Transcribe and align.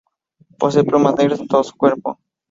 Posee 0.57 0.83
plumas 0.83 1.15
negras 1.15 1.41
en 1.41 1.47
todo 1.47 1.63
su 1.63 1.77
cuerpo. 1.77 2.17